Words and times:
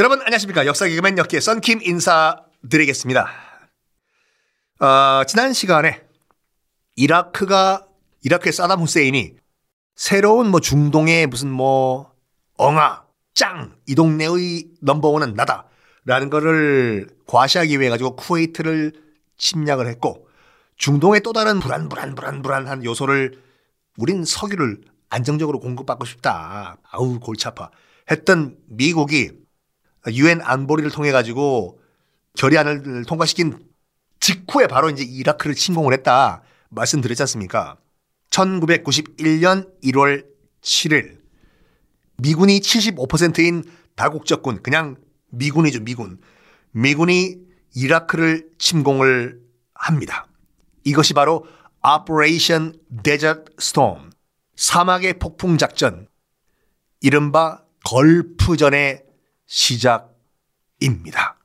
여러분 0.00 0.18
안녕하십니까 0.22 0.64
역사 0.64 0.88
개그맨 0.88 1.18
역계 1.18 1.40
썬킴 1.40 1.82
인사드리겠습니다. 1.82 3.28
어, 4.80 5.24
지난 5.26 5.52
시간에 5.52 6.00
이라크가 6.96 7.86
이라크의 8.22 8.54
사담 8.54 8.80
후세인이 8.80 9.34
새로운 9.96 10.50
뭐 10.50 10.58
중동의 10.60 11.26
무슨 11.26 11.50
뭐 11.50 12.14
엉아 12.56 13.04
짱 13.34 13.76
이 13.86 13.94
동네의 13.94 14.68
넘버원은 14.80 15.34
나다 15.34 15.66
라는 16.06 16.30
거를 16.30 17.10
과시하기 17.26 17.78
위해 17.78 17.90
가지고 17.90 18.16
쿠웨이트를 18.16 18.94
침략을 19.36 19.86
했고 19.86 20.26
중동의 20.78 21.20
또 21.20 21.34
다른 21.34 21.60
불안 21.60 21.90
불안 21.90 22.14
불안 22.14 22.40
불안한 22.40 22.86
요소를 22.86 23.38
우린 23.98 24.24
석유를 24.24 24.80
안정적으로 25.10 25.60
공급받고 25.60 26.06
싶다. 26.06 26.78
아우 26.90 27.20
골치 27.20 27.46
아파. 27.48 27.70
했던 28.10 28.56
미국이 28.66 29.39
유엔 30.08 30.40
안보리를 30.42 30.90
통해 30.90 31.12
가지고 31.12 31.80
결의안을 32.36 33.04
통과시킨 33.06 33.58
직후에 34.20 34.66
바로 34.66 34.90
이제 34.90 35.02
이라크를 35.02 35.54
침공을 35.54 35.92
했다 35.94 36.42
말씀드렸지 36.70 37.22
않습니까? 37.22 37.76
1991년 38.30 39.68
1월 39.82 40.26
7일 40.62 41.18
미군이 42.18 42.60
75%인 42.60 43.64
다국적군 43.96 44.62
그냥 44.62 44.96
미군이죠 45.30 45.80
미군 45.80 46.18
미군이 46.72 47.38
이라크를 47.74 48.48
침공을 48.58 49.40
합니다. 49.74 50.26
이것이 50.84 51.14
바로 51.14 51.46
Operation 51.82 52.78
Desert 53.02 53.52
Storm 53.58 54.10
사막의 54.56 55.18
폭풍 55.18 55.56
작전 55.56 56.06
이른바 57.00 57.62
걸프전의 57.84 59.04
시작입니다. 59.50 61.36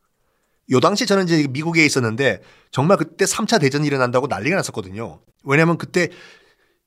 요 0.72 0.80
당시 0.80 1.06
저는 1.08 1.26
이제 1.26 1.48
미국에 1.50 1.84
있었는데 1.86 2.42
정말 2.72 2.98
그때 2.98 3.26
3차 3.26 3.60
대전이 3.60 3.86
일어난다고 3.88 4.28
난리가 4.28 4.56
났었거든요. 4.56 5.22
왜냐하면 5.44 5.78
그때 5.78 6.10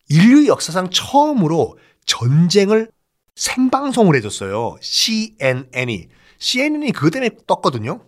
인류 0.09 0.47
역사상 0.47 0.91
처음으로 0.91 1.77
전쟁을 2.07 2.91
생방송을 3.35 4.17
해줬어요. 4.17 4.77
CNN이. 4.81 6.09
CNN이 6.39 6.93
그것 6.93 7.11
때문에 7.11 7.31
떴거든요. 7.47 8.07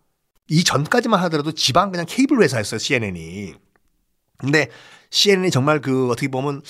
이 0.49 0.65
전까지만 0.65 1.21
하더라도 1.25 1.53
지방 1.53 1.91
그냥 1.91 2.07
케이블 2.09 2.43
회사였어요, 2.43 2.79
CNN이. 2.79 3.55
근데 4.39 4.69
CNN이 5.11 5.51
정말 5.51 5.81
그 5.81 6.11
어떻게 6.11 6.29
보면 6.29 6.63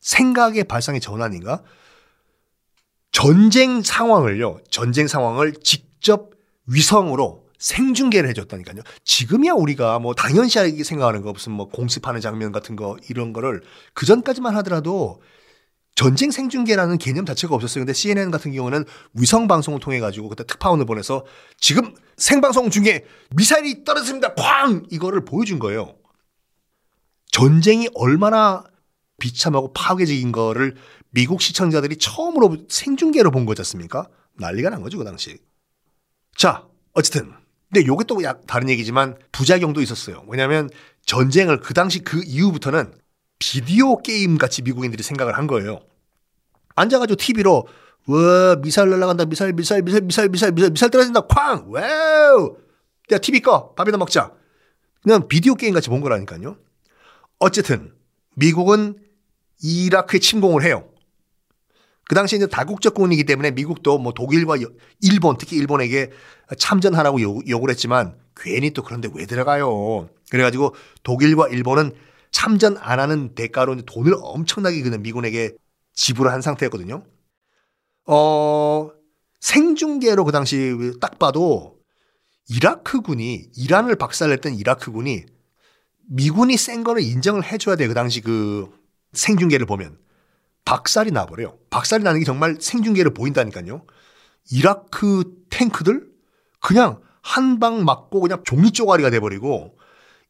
생각의 0.00 0.64
발상의 0.64 1.00
전환인가? 1.00 1.62
전쟁 3.16 3.80
상황을요, 3.80 4.58
전쟁 4.70 5.08
상황을 5.08 5.54
직접 5.64 6.32
위성으로 6.66 7.46
생중계를 7.58 8.28
해줬다니까요. 8.28 8.82
지금이야 9.04 9.54
우리가 9.54 9.98
뭐 10.00 10.12
당연시하게 10.12 10.84
생각하는 10.84 11.22
거 11.22 11.32
무슨 11.32 11.52
뭐 11.52 11.70
공습하는 11.70 12.20
장면 12.20 12.52
같은 12.52 12.76
거 12.76 12.98
이런 13.08 13.32
거를 13.32 13.62
그 13.94 14.04
전까지만 14.04 14.54
하더라도 14.56 15.22
전쟁 15.94 16.30
생중계라는 16.30 16.98
개념 16.98 17.24
자체가 17.24 17.54
없었어요. 17.54 17.86
근데 17.86 17.94
CNN 17.94 18.30
같은 18.30 18.52
경우는 18.52 18.84
위성 19.14 19.48
방송을 19.48 19.80
통해 19.80 19.98
가지고 19.98 20.28
그때 20.28 20.44
특파원을 20.44 20.84
보내서 20.84 21.24
지금 21.56 21.94
생방송 22.18 22.68
중에 22.68 23.06
미사일이 23.34 23.84
떨어집니다. 23.84 24.34
쾅! 24.34 24.84
이거를 24.90 25.24
보여준 25.24 25.58
거예요. 25.58 25.94
전쟁이 27.32 27.88
얼마나 27.94 28.62
비참하고 29.18 29.72
파괴적인 29.72 30.32
거를 30.32 30.76
미국 31.16 31.40
시청자들이 31.40 31.96
처음으로 31.96 32.58
생중계로 32.68 33.30
본 33.30 33.46
거지 33.46 33.62
않습니까? 33.62 34.06
난리가 34.34 34.68
난 34.68 34.82
거죠, 34.82 34.98
그 34.98 35.04
당시. 35.04 35.38
자, 36.36 36.66
어쨌든. 36.92 37.32
근데 37.72 37.86
요게 37.86 38.04
또 38.04 38.18
다른 38.46 38.68
얘기지만 38.68 39.16
부작용도 39.32 39.80
있었어요. 39.80 40.24
왜냐하면 40.28 40.68
전쟁을 41.06 41.60
그 41.60 41.72
당시 41.72 42.00
그 42.00 42.22
이후부터는 42.22 42.92
비디오 43.38 44.02
게임 44.02 44.36
같이 44.36 44.60
미국인들이 44.60 45.02
생각을 45.02 45.38
한 45.38 45.46
거예요. 45.46 45.80
앉아가지고 46.74 47.16
TV로 47.16 47.66
와 48.08 48.56
미사일 48.56 48.90
날라간다 48.90 49.24
미사일 49.24 49.54
미사일 49.54 49.82
미사일 49.82 50.02
미사일 50.02 50.28
미사일 50.28 50.52
미사일 50.52 50.70
미사일 50.70 50.90
떨어진다 50.90 51.22
쾅 51.22 51.64
wow 51.68 52.58
야 53.10 53.18
TV 53.18 53.40
꺼 53.40 53.74
밥이나 53.74 53.96
먹자 53.96 54.32
그냥 55.02 55.26
비디오 55.26 55.54
게임 55.54 55.72
같이 55.72 55.88
본 55.88 56.02
거라니까요. 56.02 56.58
어쨌든 57.38 57.94
미국은 58.34 58.98
이라크에 59.62 60.20
침공을 60.20 60.62
해요. 60.62 60.90
그 62.08 62.14
당시에 62.14 62.36
이제 62.36 62.46
다국적 62.46 62.94
군이기 62.94 63.24
때문에 63.24 63.50
미국도 63.50 63.98
뭐 63.98 64.12
독일과 64.12 64.56
일본 65.00 65.36
특히 65.38 65.56
일본에게 65.56 66.10
참전하라고 66.56 67.48
요구를 67.48 67.72
했지만 67.72 68.16
괜히 68.36 68.70
또 68.70 68.82
그런데 68.82 69.08
왜 69.14 69.26
들어가요? 69.26 70.08
그래가지고 70.30 70.74
독일과 71.02 71.48
일본은 71.48 71.92
참전 72.30 72.76
안 72.78 73.00
하는 73.00 73.34
대가로 73.34 73.82
돈을 73.82 74.14
엄청나게 74.20 74.82
그냥 74.82 75.02
미군에게 75.02 75.52
지불을 75.94 76.30
한 76.30 76.42
상태였거든요. 76.42 77.02
어, 78.06 78.90
생중계로 79.40 80.24
그 80.24 80.32
당시 80.32 80.74
딱 81.00 81.18
봐도 81.18 81.76
이라크군이 82.48 83.50
이란을 83.56 83.96
박살냈던 83.96 84.54
이라크군이 84.54 85.24
미군이 86.08 86.56
센 86.56 86.84
거를 86.84 87.02
인정을 87.02 87.44
해줘야 87.44 87.74
돼. 87.74 87.88
그 87.88 87.94
당시 87.94 88.20
그 88.20 88.70
생중계를 89.12 89.66
보면. 89.66 89.98
박살이 90.66 91.12
나버려요. 91.12 91.56
박살이 91.70 92.02
나는 92.04 92.20
게 92.20 92.26
정말 92.26 92.58
생중계를 92.60 93.14
보인다니까요. 93.14 93.86
이라크 94.50 95.24
탱크들 95.48 96.06
그냥 96.60 97.00
한 97.22 97.58
방 97.58 97.84
맞고 97.84 98.20
그냥 98.20 98.42
종이 98.44 98.70
쪼가리가 98.70 99.10
돼버리고 99.10 99.76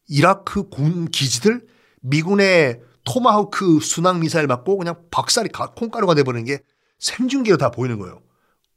이라크 0.09 0.69
군 0.69 1.07
기지들 1.11 1.67
미군의 2.03 2.81
토마호크 3.05 3.81
순항 3.81 4.21
미사일 4.21 4.47
맞고 4.47 4.79
그냥 4.79 5.03
박살이 5.11 5.49
콩가루가 5.51 6.15
돼버리는 6.15 6.45
게 6.45 6.61
생중계로 6.99 7.57
다 7.59 7.71
보이는 7.71 7.99
거예요. 7.99 8.21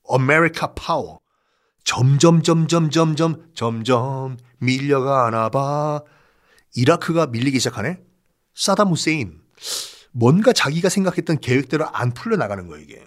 아메리카 0.10 0.74
파워. 0.74 1.20
점점 1.84 2.44
점점 2.44 2.90
점점 2.90 3.52
점점 3.54 4.38
밀려가나 4.60 5.50
봐. 5.50 6.02
이라크가 6.76 7.28
밀리기 7.28 7.60
시작하네. 7.60 8.00
사담 8.54 8.90
후세인. 8.90 9.40
뭔가 10.12 10.54
자기가 10.54 10.90
생각했던 10.90 11.40
계획대로 11.40 11.88
안 11.92 12.14
풀려나가는 12.14 12.68
거예요, 12.68 12.84
이게. 12.84 13.04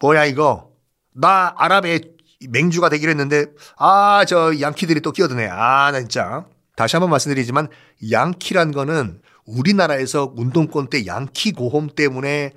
뭐야, 0.00 0.24
이거. 0.24 0.72
나 1.12 1.54
아랍의 1.56 2.12
맹주가 2.48 2.88
되기로 2.88 3.10
했는데, 3.10 3.46
아, 3.76 4.24
저 4.26 4.58
양키들이 4.60 5.00
또 5.00 5.12
끼어드네. 5.12 5.48
아, 5.48 5.90
나 5.92 6.00
진짜. 6.00 6.46
다시 6.76 6.96
한번 6.96 7.10
말씀드리지만, 7.10 7.68
양키란 8.10 8.72
거는 8.72 9.20
우리나라에서 9.44 10.32
운동권 10.36 10.88
때 10.88 11.06
양키 11.06 11.52
고홈 11.52 11.88
때문에 11.94 12.52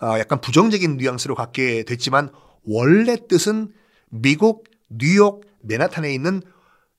아, 0.00 0.18
약간 0.18 0.40
부정적인 0.40 0.96
뉘앙스로 0.96 1.34
갖게 1.34 1.82
됐지만, 1.82 2.30
원래 2.64 3.16
뜻은 3.28 3.72
미국, 4.10 4.64
뉴욕, 4.88 5.44
맨하탄에 5.62 6.12
있는 6.12 6.40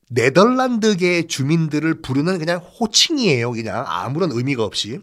네덜란드계 0.09 1.27
주민들을 1.27 2.01
부르는 2.01 2.39
그냥 2.39 2.59
호칭이에요. 2.59 3.51
그냥 3.51 3.85
아무런 3.87 4.31
의미가 4.31 4.63
없이. 4.63 4.99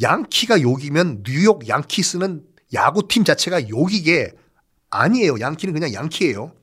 양키가 0.00 0.60
욕이면 0.62 1.22
뉴욕 1.24 1.66
양키스는 1.68 2.46
야구팀 2.72 3.24
자체가 3.24 3.68
욕이게 3.68 4.32
아니에요. 4.90 5.40
양키는 5.40 5.74
그냥 5.74 5.92
양키예요. 5.92 6.54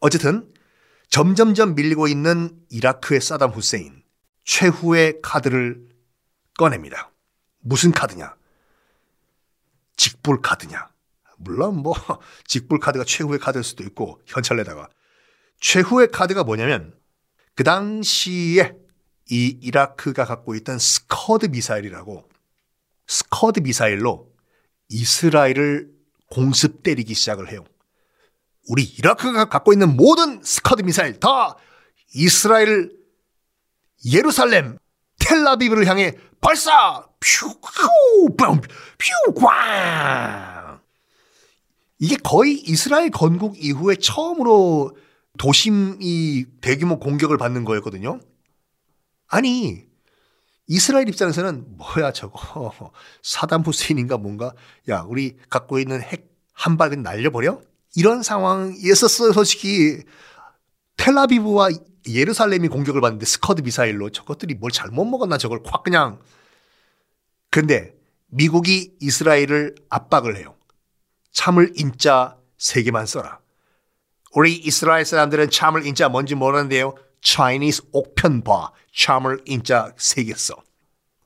어쨌든 0.00 0.52
점점점 1.10 1.74
밀리고 1.74 2.08
있는 2.08 2.56
이라크의 2.70 3.20
사담 3.20 3.50
후세인 3.50 4.02
최후의 4.44 5.20
카드를 5.22 5.88
꺼냅니다. 6.56 7.10
무슨 7.60 7.92
카드냐? 7.92 8.34
직불 9.96 10.40
카드냐? 10.40 10.88
물론 11.36 11.76
뭐 11.82 11.94
직불 12.46 12.80
카드가 12.80 13.04
최후의 13.04 13.38
카드일 13.38 13.64
수도 13.64 13.82
있고 13.84 14.20
현찰내다가 14.26 14.88
최후의 15.60 16.08
카드가 16.08 16.44
뭐냐면 16.44 16.94
그 17.54 17.64
당시에 17.64 18.74
이 19.30 19.58
이라크가 19.60 20.24
갖고 20.24 20.54
있던 20.56 20.78
스커드 20.78 21.46
미사일이라고 21.46 22.28
스커드 23.06 23.60
미사일로 23.60 24.28
이스라엘을 24.88 25.88
공습 26.30 26.82
때리기 26.82 27.14
시작을 27.14 27.50
해요. 27.50 27.64
우리 28.68 28.82
이라크가 28.82 29.48
갖고 29.48 29.72
있는 29.72 29.96
모든 29.96 30.42
스커드 30.42 30.82
미사일 30.82 31.18
다 31.20 31.56
이스라엘 32.14 32.90
예루살렘 34.04 34.78
텔라비브를 35.18 35.86
향해 35.86 36.16
발사! 36.40 37.06
퓨, 37.20 37.60
뿅, 38.36 38.60
퓨, 38.60 39.34
꽝! 39.34 40.80
이게 41.98 42.16
거의 42.16 42.54
이스라엘 42.54 43.10
건국 43.10 43.62
이후에 43.62 43.96
처음으로 43.96 44.96
도심이 45.38 46.46
대규모 46.60 46.98
공격을 46.98 47.36
받는 47.36 47.64
거였거든요. 47.64 48.20
아니, 49.30 49.86
이스라엘 50.66 51.08
입장에서는 51.08 51.76
뭐야 51.78 52.12
저거 52.12 52.92
사담 53.22 53.62
후세인인가 53.62 54.18
뭔가 54.18 54.52
야 54.88 55.00
우리 55.08 55.36
갖고 55.48 55.78
있는 55.78 56.02
핵 56.02 56.30
한 56.60 56.76
발은 56.76 57.02
날려버려 57.02 57.62
이런 57.96 58.22
상황이었었어요, 58.22 59.32
솔직히. 59.32 60.02
텔라비브와 60.98 61.70
예루살렘이 62.06 62.68
공격을 62.68 63.00
받는데 63.00 63.24
스커드 63.24 63.62
미사일로 63.62 64.10
저것들이 64.10 64.54
뭘 64.54 64.70
잘못 64.70 65.06
먹었나 65.06 65.38
저걸 65.38 65.60
확 65.64 65.82
그냥. 65.82 66.20
근데 67.50 67.94
미국이 68.26 68.94
이스라엘을 69.00 69.74
압박을 69.88 70.36
해요. 70.36 70.54
참을 71.32 71.72
인자 71.76 72.36
세 72.58 72.82
개만 72.82 73.06
써라. 73.06 73.40
우리 74.34 74.54
이스라엘 74.54 75.06
사람들은 75.06 75.48
참을 75.48 75.86
인자 75.86 76.10
뭔지 76.10 76.34
모르는데요. 76.34 76.94
Chinese 77.20 77.86
옥편바 77.92 78.72
참을 78.94 79.40
인자 79.44 79.94
써. 79.96 80.56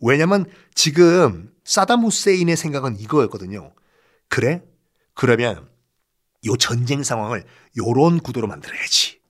왜냐면 0.01 0.47
지금 0.75 1.53
사담 1.65 2.01
후세인의 2.01 2.57
생각은 2.57 2.99
이거였거든요. 2.99 3.73
그래? 4.29 4.63
그러면 5.15 5.69
요 6.47 6.57
전쟁 6.57 7.03
상황을 7.03 7.45
요런 7.79 8.21
구도로 8.21 8.47
만들어야지. 8.47 9.21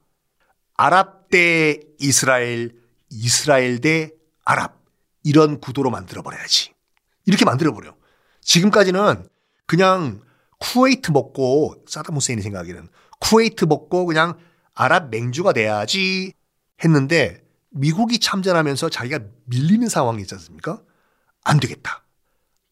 아랍 0.77 1.29
대 1.29 1.81
이스라엘, 2.01 2.75
이스라엘 3.11 3.81
대 3.81 4.11
아랍 4.45 4.81
이런 5.23 5.61
구도로 5.61 5.91
만들어 5.91 6.23
버려야지. 6.23 6.73
이렇게 7.27 7.45
만들어 7.45 7.73
버려. 7.73 7.95
지금까지는 8.41 9.29
그냥 9.67 10.21
쿠웨이트 10.59 11.11
먹고 11.11 11.85
사담 11.87 12.17
후세인이 12.17 12.43
생각하기는 12.43 12.89
쿠웨이트 13.21 13.67
먹고 13.67 14.07
그냥 14.07 14.39
아랍 14.75 15.11
맹주가 15.11 15.53
돼야지 15.53 16.33
했는데 16.85 17.43
미국이 17.71 18.19
참전하면서 18.19 18.91
자기가 18.91 19.21
밀리는 19.47 19.89
상황이 19.89 20.23
있지 20.23 20.35
않습니까? 20.35 20.81
안 21.43 21.59
되겠다. 21.59 22.05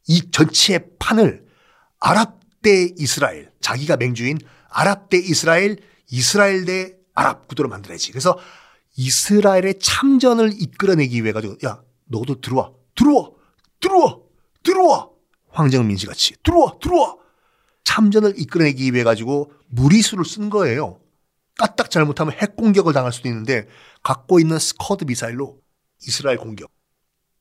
이 0.09 0.31
전체 0.31 0.87
판을 0.99 1.47
아랍 1.99 2.41
대 2.63 2.93
이스라엘, 2.97 3.51
자기가 3.61 3.97
맹주인 3.97 4.39
아랍 4.69 5.09
대 5.09 5.19
이스라엘, 5.19 5.79
이스라엘 6.11 6.65
대 6.65 6.97
아랍 7.15 7.49
구도로 7.49 7.69
만들어야지. 7.69 8.13
그래서 8.13 8.39
이스라엘의 8.97 9.79
참전을 9.81 10.53
이끌어내기 10.61 11.23
위해 11.23 11.33
가지고 11.33 11.57
야 11.65 11.83
너도 12.05 12.41
들어와 12.41 12.73
들어와 12.95 13.31
들어와 13.81 14.19
들어와 14.63 15.09
황정민 15.49 15.97
씨 15.97 16.07
같이 16.07 16.35
들어와 16.43 16.75
들어와 16.81 17.17
참전을 17.85 18.39
이끌어내기 18.39 18.93
위해 18.93 19.03
가지고 19.03 19.53
무리수를 19.69 20.25
쓴 20.25 20.51
거예요. 20.51 21.01
까딱 21.59 21.91
잘못하면 21.91 22.35
핵 22.35 22.57
공격을 22.57 22.93
당할 22.93 23.13
수도 23.13 23.29
있는데 23.29 23.67
갖고 24.03 24.41
있는 24.41 24.59
스커드 24.59 25.05
미사일로 25.05 25.59
이스라엘 26.07 26.37
공격. 26.39 26.71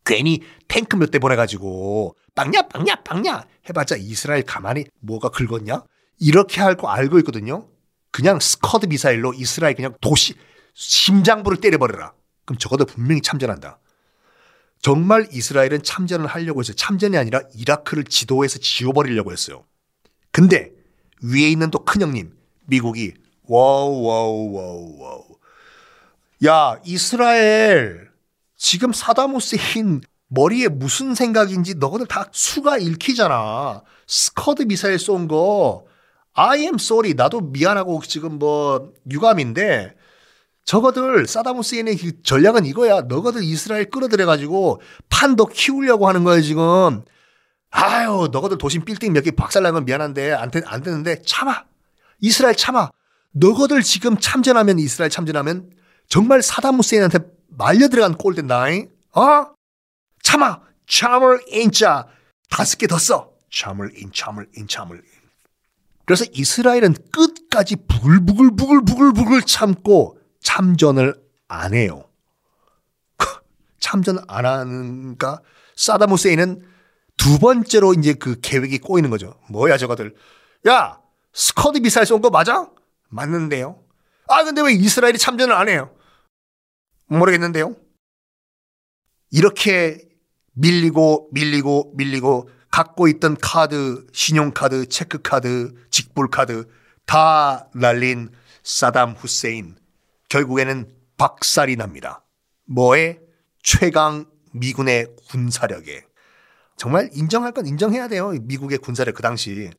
괜히 0.04 0.42
탱크 0.68 0.96
몇 0.96 1.12
대 1.12 1.20
보내가지고 1.20 2.16
빵냐 2.36 2.64
빵냐 2.70 3.04
빵냐 3.04 3.46
해봤자 3.70 3.96
이스라엘 3.98 4.44
가만히 4.44 4.86
뭐가 5.00 5.30
긁었냐 5.30 5.84
이렇게 6.20 6.62
할 6.62 6.76
거 6.76 6.90
알고 6.90 7.20
있거든요. 7.20 7.68
그냥 8.12 8.40
스커드 8.40 8.88
미사일로 8.88 9.34
이스라엘 9.34 9.76
그냥 9.76 9.94
도시 10.02 10.34
심장부를 10.74 11.60
때려버려라. 11.62 12.14
그럼 12.46 12.58
적어도 12.58 12.86
분명히 12.86 13.22
참전한다. 13.22 13.80
정말 14.82 15.28
이스라엘은 15.32 15.84
참전을 15.84 16.26
하려고 16.26 16.60
했어요. 16.62 16.76
참전이 16.76 17.16
아니라 17.16 17.42
이라크를 17.56 18.04
지도에서 18.04 18.58
지워버리려고 18.60 19.32
했어요. 19.32 19.64
근데 20.32 20.72
위에 21.22 21.50
있는 21.50 21.70
또 21.70 21.86
큰형님 21.86 22.36
미국이 22.66 23.14
wow 23.56 24.02
wow 24.06 24.54
wow 24.54 24.96
wow 24.98 25.24
야 26.46 26.80
이스라엘 26.86 28.10
지금 28.56 28.94
사담 28.94 29.32
후세인 29.32 30.00
머리에 30.30 30.70
무슨 30.70 31.14
생각인지 31.16 31.76
너희들 31.76 32.08
다 32.08 32.30
수가 32.32 32.78
읽히잖아. 32.78 33.82
스커드 34.08 34.64
미사일 34.64 34.98
쏜 35.00 35.28
거 35.28 35.84
I 36.34 36.62
am 36.62 36.76
sorry 36.76 37.14
나도 37.14 37.42
미안하고 37.42 38.02
지금 38.08 38.40
뭐 38.40 38.94
유감인데 39.12 39.96
저거들 40.64 41.28
사담 41.28 41.58
후세인의 41.58 41.98
그 41.98 42.24
전략은 42.24 42.66
이거야. 42.66 43.02
너희들 43.02 43.44
이스라엘 43.44 43.90
끌어들여 43.90 44.26
가지고 44.28 44.82
판도 45.10 45.48
키우려고 45.48 46.08
하는 46.08 46.24
거야 46.24 46.40
지금. 46.40 47.04
아유 47.70 48.30
너희들 48.32 48.58
도심 48.58 48.86
빌딩 48.86 49.12
몇 49.12 49.26
개 49.26 49.32
박살난 49.32 49.74
건 49.74 49.84
미안한데 49.84 50.32
안, 50.32 50.50
되, 50.52 50.62
안 50.66 50.82
되는데 50.82 51.22
참아. 51.26 51.66
이스라엘 52.22 52.56
참아. 52.56 52.92
너희들 53.32 53.82
지금 53.84 54.18
참전하면 54.18 54.80
이스라엘 54.80 55.10
참전하면 55.10 55.72
정말 56.08 56.42
사담 56.42 56.76
후세인한테 56.76 57.20
말려 57.50 57.88
들어간 57.88 58.16
꼴 58.18 58.36
된다잉. 58.36 58.90
어? 59.16 59.46
참아. 60.24 60.62
참을 60.88 61.42
인자. 61.48 62.08
다섯 62.50 62.78
개 62.78 62.88
더 62.88 62.98
써. 62.98 63.32
참을 63.52 63.92
인, 63.98 64.12
참을 64.14 64.48
인, 64.58 64.68
참을 64.68 64.98
인. 64.98 65.04
그래서 66.06 66.26
이스라엘은 66.34 66.96
끝까지 67.12 67.78
부글부글부글부글부글 67.88 69.44
참고 69.44 70.18
참전을 70.42 71.16
안 71.48 71.74
해요. 71.74 72.06
참전 73.80 74.20
안 74.28 74.46
하는가? 74.46 75.42
사담 75.76 76.12
후세인은 76.12 76.62
두 77.18 77.40
번째로 77.40 77.94
이제 77.94 78.14
그 78.14 78.40
계획이 78.42 78.80
꼬이는 78.80 79.10
거죠. 79.10 79.36
뭐야 79.50 79.78
저거들. 79.78 80.16
야 80.68 81.00
스커드 81.34 81.80
미사일 81.80 82.06
쏜 82.06 82.22
거 82.22 82.30
맞아? 82.30 82.70
맞는데요. 83.12 83.84
아 84.28 84.44
근데 84.44 84.62
왜 84.62 84.74
이스라엘이 84.74 85.18
참전을 85.18 85.54
안 85.54 85.70
해요? 85.70 85.96
모르겠는데요. 87.08 87.76
이렇게 89.30 90.10
밀리고 90.54 91.30
밀리고 91.32 91.94
밀리고 91.96 92.50
갖고 92.70 93.08
있던 93.10 93.38
카드, 93.42 94.08
신용카드, 94.14 94.88
체크카드, 94.88 95.74
직불카드 95.90 96.68
다 97.06 97.70
날린 97.76 98.30
사담 98.64 99.12
후세인. 99.12 99.78
결국에는 100.30 100.94
박살이 101.18 101.76
납니다. 101.76 102.26
뭐에? 102.66 103.20
최강 103.62 104.26
미군의 104.54 105.16
군사력에. 105.30 106.06
정말 106.78 107.10
인정할 107.14 107.52
건 107.52 107.68
인정해야 107.68 108.08
돼요. 108.08 108.30
미국의 108.30 108.78
군사력 108.80 109.16
그 109.16 109.22
당시. 109.22 109.70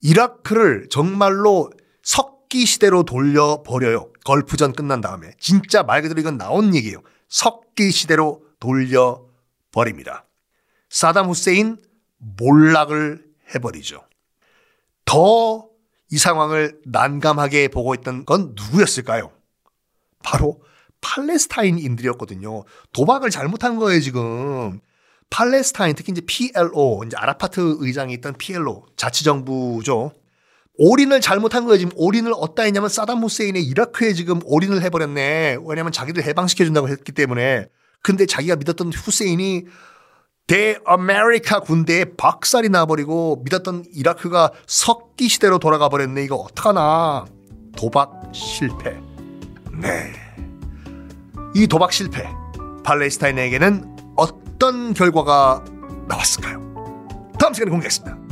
이라크를 0.00 0.88
정말로 0.90 1.70
석 2.02 2.37
기 2.48 2.66
시대로 2.66 3.02
돌려버려요. 3.02 4.12
걸프전 4.24 4.72
끝난 4.72 5.00
다음에. 5.00 5.32
진짜 5.38 5.82
말 5.82 6.02
그대로 6.02 6.20
이건 6.20 6.38
나온 6.38 6.74
얘기예요. 6.74 7.02
석기 7.28 7.90
시대로 7.90 8.42
돌려버립니다. 8.60 10.24
사담 10.90 11.26
후세인 11.28 11.78
몰락을 12.18 13.24
해버리죠. 13.54 14.02
더 15.04 15.68
이 16.10 16.16
상황을 16.16 16.80
난감하게 16.86 17.68
보고 17.68 17.94
있던 17.94 18.24
건 18.24 18.54
누구였을까요? 18.56 19.30
바로 20.22 20.62
팔레스타인인들이었거든요. 21.00 22.64
도박을 22.92 23.30
잘못한 23.30 23.76
거예요, 23.76 24.00
지금. 24.00 24.80
팔레스타인, 25.30 25.94
특히 25.94 26.12
이제 26.12 26.22
PLO, 26.26 27.02
이제 27.06 27.16
아라파트 27.16 27.76
의장이 27.78 28.14
있던 28.14 28.34
PLO, 28.34 28.86
자치정부죠. 28.96 30.12
올인을 30.78 31.20
잘못한 31.20 31.66
거예요. 31.66 31.78
지금 31.78 31.92
올인을 31.96 32.32
어디다 32.34 32.62
했냐면 32.62 32.88
사담 32.88 33.18
후세인의 33.18 33.62
이라크에 33.64 34.12
지금 34.14 34.40
올인을 34.44 34.82
해버렸네. 34.82 35.58
왜냐면 35.66 35.92
자기들 35.92 36.22
해방시켜준다고 36.22 36.88
했기 36.88 37.12
때문에. 37.12 37.66
근데 38.02 38.26
자기가 38.26 38.56
믿었던 38.56 38.92
후세인이 38.92 39.64
대아메리카 40.46 41.60
군대에 41.60 42.06
박살이 42.16 42.70
나버리고 42.70 43.42
믿었던 43.44 43.84
이라크가 43.92 44.52
석기 44.66 45.28
시대로 45.28 45.58
돌아가 45.58 45.88
버렸네. 45.88 46.22
이거 46.22 46.36
어떡하나. 46.36 47.26
도박 47.76 48.30
실패. 48.32 48.98
네. 49.80 50.12
이 51.54 51.66
도박 51.66 51.92
실패. 51.92 52.26
팔레스타인에게는 52.84 54.14
어떤 54.16 54.94
결과가 54.94 55.64
나왔을까요? 56.08 56.58
다음 57.38 57.52
시간에 57.52 57.70
공개하겠습니다. 57.70 58.27